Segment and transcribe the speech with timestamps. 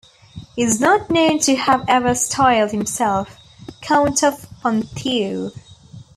[0.55, 3.37] He is not known to have ever styled himself
[3.81, 5.51] "Count of Ponthieu".